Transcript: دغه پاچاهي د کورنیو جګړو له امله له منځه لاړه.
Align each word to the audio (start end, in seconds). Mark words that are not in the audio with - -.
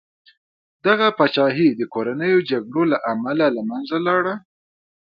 دغه 0.85 1.07
پاچاهي 1.17 1.69
د 1.73 1.81
کورنیو 1.93 2.39
جګړو 2.49 2.81
له 2.91 2.97
امله 3.11 3.47
له 3.55 3.61
منځه 3.69 3.97
لاړه. 4.07 4.35